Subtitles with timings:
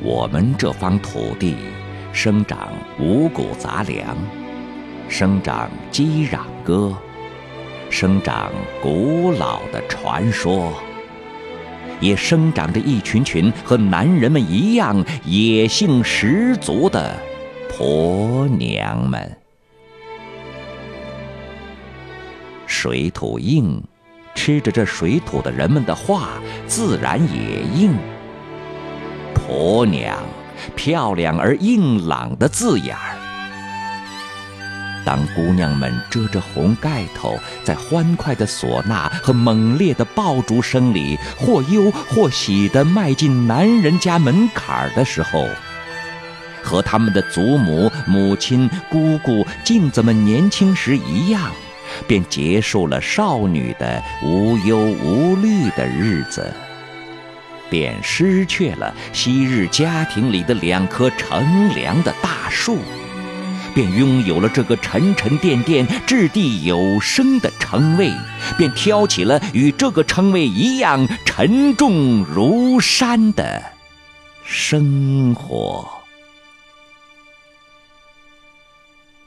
[0.00, 1.56] 我们这方土地
[2.12, 2.68] 生长
[3.00, 4.16] 五谷杂粮，
[5.08, 6.96] 生长鸡壤歌，
[7.90, 10.72] 生长古老的传说，
[12.00, 17.16] 也生长着一群群和男人们一样野性十足的
[17.68, 19.36] 婆娘们。
[22.66, 23.82] 水土硬，
[24.36, 27.96] 吃着这水土的人们的话，自然也硬。
[29.48, 30.14] 婆娘，
[30.76, 33.16] 漂亮而硬朗的字眼儿。
[35.06, 45.46] 当姑娘们遮着红盖头，在欢快的唢呐和猛烈的爆竹声里，或忧或喜地迈进男人家门槛儿的时候，
[46.62, 51.50] 和他们的祖母、母亲、姑姑、镜子们年轻时一样。
[52.06, 56.52] 便结束了少女的无忧无虑的日子，
[57.70, 62.78] 便失去了昔日家庭里的两棵乘凉的大树，
[63.74, 68.12] 便拥有了这个沉沉甸甸、掷地有声的称谓，
[68.56, 73.62] 便挑起了与这个称谓一样沉重如山的
[74.44, 75.88] 生活。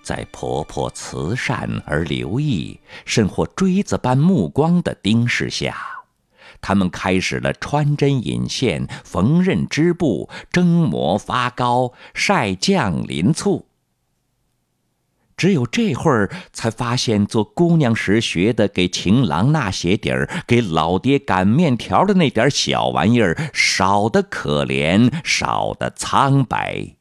[0.03, 5.78] 在婆婆慈善而留意，甚或锥子般目光的盯视下，
[6.62, 13.66] 他们开始了穿针引线、缝纫织布、蒸馍发糕、晒酱淋醋。
[15.36, 26.95] 只有这会儿，才发现做姑娘时学的给情郎纳鞋底儿、给老爹擀面条的那点小玩意儿，少得可怜，少得苍白。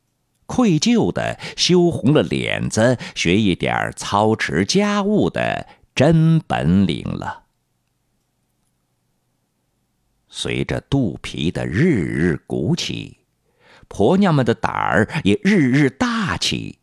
[0.47, 7.40] 愧疚的羞红了脸子，学一点操持家务的真本领了。
[10.41, 13.19] 随着肚皮的日日鼓起，
[13.89, 16.79] 婆娘们的胆儿也日日大起，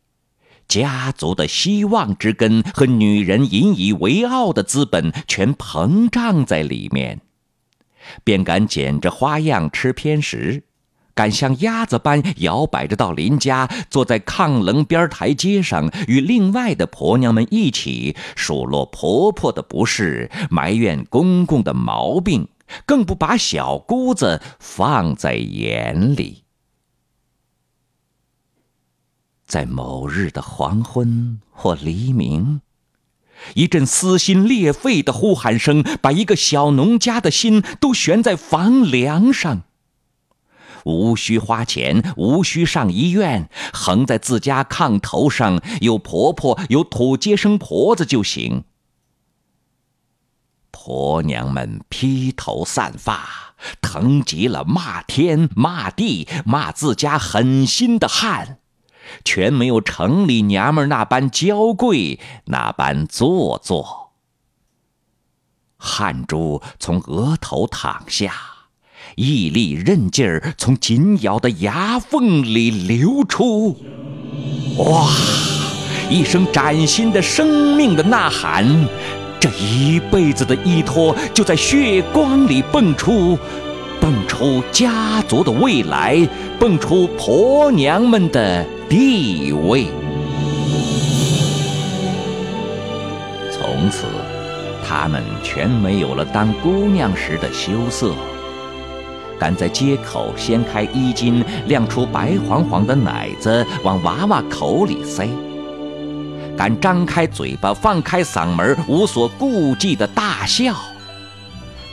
[0.68, 7.20] 家族的希望之根和女人引以为傲的资本全膨胀在里面，
[8.22, 10.62] 便敢捡着花样吃偏食。
[11.16, 22.46] 敢像鸭子般摇摆着到邻家，坐在炕棱边台阶上，与另外的婆娘们一起数落婆婆的不是，埋怨公公的毛病，
[22.86, 26.44] 更不把小姑子放在眼里。
[29.46, 32.60] 在某日的黄昏或黎明，
[33.54, 39.62] 一阵撕心裂肺的呼喊声，把一个小农家的心都悬在房梁上。
[40.84, 48.64] 无需花钱，无需上医院，横在自家炕头上，有婆婆，有土接生婆子就行。
[50.80, 53.28] 婆娘们披头散发，
[53.82, 58.58] 疼极了，骂天骂地，骂自家狠心的汉，
[59.24, 64.12] 全没有城里娘们那般娇贵，那般做作。
[65.76, 68.32] 汗珠从额头淌下。
[69.16, 73.76] 毅力韧劲儿从紧咬的牙缝里流出，
[74.76, 75.10] 哇！
[76.08, 78.64] 一声崭新的生命的呐喊，
[79.48, 83.38] 这一辈子的依托就在血光里蹦出，
[83.98, 86.28] 蹦出家族的未来，
[86.58, 89.86] 蹦出婆娘们的地位。
[93.50, 94.04] 从此，
[94.86, 98.12] 她们全没有了当姑娘时的羞涩。
[99.38, 105.26] 敢在街口掀开衣襟，亮出白晃晃的奶子往娃娃口里塞；
[106.58, 110.74] 敢张开嘴巴，放开嗓门，无所顾忌的大笑；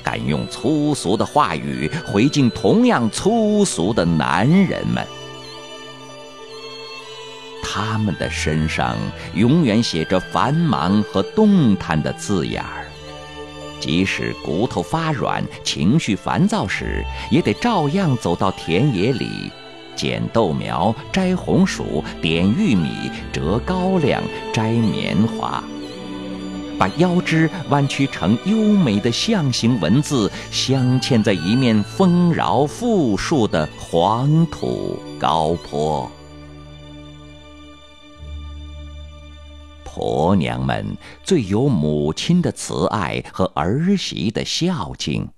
[0.03, 5.06] 敢用粗俗的话语回敬同样粗俗的男人们。
[7.64, 8.96] 他们的身上
[9.35, 12.88] 永远写着繁忙和动弹的字眼儿。
[13.79, 19.52] 即使骨头发软、情绪烦躁时，也得照样走到田野里，
[19.96, 24.22] 捡豆苗、摘红薯、点玉米、折高粱、
[24.53, 25.64] 摘棉花，
[26.78, 36.12] 把腰肢弯曲成优美的象形文字，镶嵌在一面丰饶富庶的黄土高坡。
[39.86, 40.86] 婆娘们
[41.24, 45.30] 最有母亲的慈爱和儿媳的孝敬，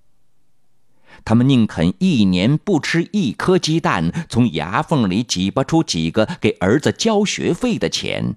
[1.28, 8.36] 他们宁肯一年不吃一颗鸡蛋，从牙缝里挤巴出几个给儿子交学费的钱；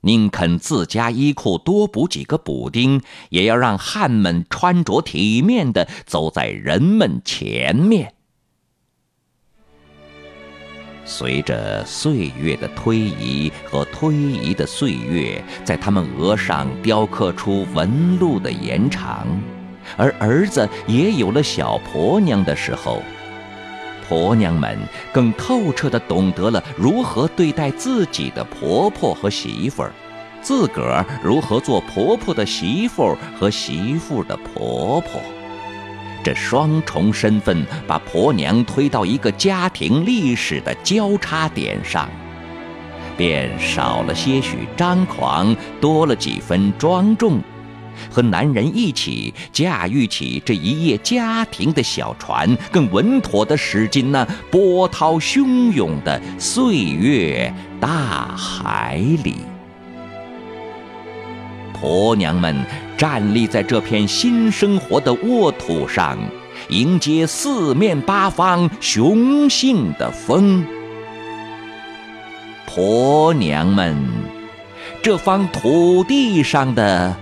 [0.00, 8.12] 宁肯自家衣裤多补几个补丁，也要让汉们穿着体面的走在人们前面。
[11.04, 19.28] 随着岁月的推移和推移的岁月，在他们额上雕刻出纹路的延长，
[19.96, 23.02] 而儿子也有了小婆娘的时候，
[24.08, 24.78] 婆娘们
[25.12, 29.92] 更透彻地懂得了如何对待自己的婆婆和媳妇儿，
[30.42, 35.20] 自个儿如何做婆婆的媳妇儿和媳妇的婆婆。
[36.22, 42.08] 这双重身份把婆娘推到一个家庭历史的交叉点上，
[43.16, 47.40] 便少了些许张狂，多了几分庄重，
[48.10, 59.36] 和男人一起驾驭起这一叶家庭的小船，更稳妥地驶进那波涛汹涌的岁月大海里。
[61.72, 62.64] 婆娘们
[62.96, 66.16] 站立在这片新生活的沃土上，
[66.68, 70.64] 迎接四面八方雄性的风。
[72.66, 73.96] 婆娘们，
[75.02, 77.14] 这方土地上的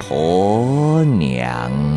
[0.00, 1.89] 婆娘。